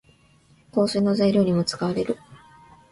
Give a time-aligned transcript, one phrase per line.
[0.73, 2.17] 香水の材料にも使われる。